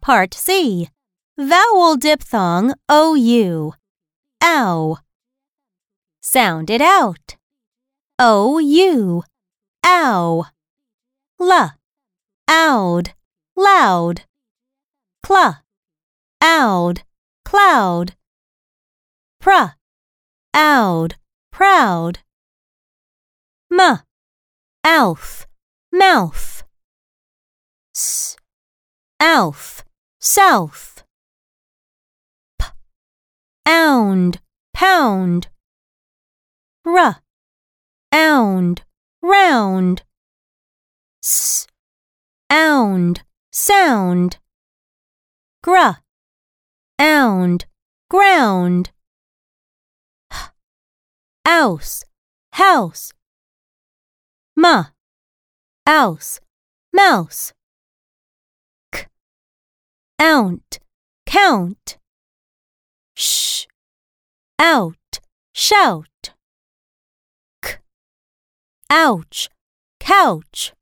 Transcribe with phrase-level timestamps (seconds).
[0.00, 0.88] Part C.
[1.36, 3.74] Vowel diphthong OU.
[4.42, 4.98] Ow.
[6.20, 7.36] Sound it out.
[8.18, 9.22] O-U.
[9.84, 10.46] Ow.
[11.40, 11.74] L.
[12.48, 13.14] Owd.
[13.56, 14.22] Loud.
[15.26, 15.58] Cl.
[16.42, 17.02] Owd.
[17.44, 18.14] Cloud.
[19.40, 19.74] Pr.
[20.54, 21.16] Owd.
[21.52, 22.20] Proud.
[23.70, 23.98] M.
[24.84, 25.47] Alf.
[25.92, 26.64] Mouth.
[27.96, 28.36] S.
[29.18, 29.84] Alf.
[30.20, 31.02] South.
[32.58, 32.66] P.
[33.66, 34.40] Ound.
[34.74, 35.48] Pound.
[36.84, 37.22] R.
[38.12, 38.82] Ound.
[39.22, 40.02] Round.
[41.24, 41.66] S.
[42.50, 43.22] Ound.
[43.50, 44.38] Sound.
[45.62, 46.00] Gr.
[46.98, 47.64] Ound.
[48.10, 48.90] Ground.
[50.32, 50.50] H.
[51.46, 52.04] Ouse.
[52.52, 53.12] House.
[54.56, 54.86] M.
[55.90, 56.38] Ouse.
[56.92, 57.54] Mouse.
[58.92, 59.06] K.
[60.18, 60.80] Ount.
[61.24, 61.96] Count.
[63.16, 63.64] Sh.
[64.58, 65.20] Out.
[65.54, 66.34] Shout.
[67.62, 67.76] K.
[68.90, 69.48] Ouch.
[69.98, 70.74] Couch.